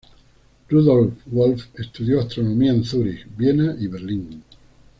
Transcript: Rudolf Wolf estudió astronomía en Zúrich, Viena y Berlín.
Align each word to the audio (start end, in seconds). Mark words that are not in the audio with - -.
Rudolf 0.67 1.13
Wolf 1.27 1.67
estudió 1.75 2.21
astronomía 2.21 2.71
en 2.71 2.83
Zúrich, 2.83 3.27
Viena 3.37 3.75
y 3.79 3.85
Berlín. 3.85 4.43